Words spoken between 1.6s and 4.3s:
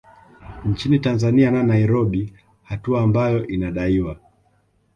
Nairobi hatua ambayo inadaiwa